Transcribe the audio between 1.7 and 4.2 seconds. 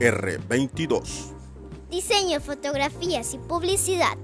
Diseño, fotografías y publicidad.